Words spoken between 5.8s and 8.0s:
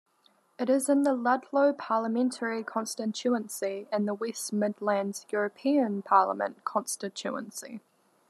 parliament constituency.